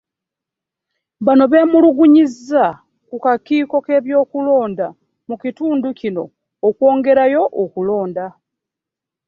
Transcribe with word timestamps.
Bano 1.25 1.43
beemulugunyiza 1.51 2.63
ku 3.09 3.15
kakiiko 3.25 3.75
k'ebyokulonda 3.85 4.87
mu 5.27 5.35
kitundu 5.41 5.87
kino 5.99 6.23
okwongerayo 6.67 7.41
okulonda. 7.63 8.25